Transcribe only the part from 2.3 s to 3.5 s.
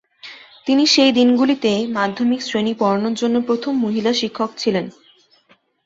শ্রেণি পড়ানোর জন্য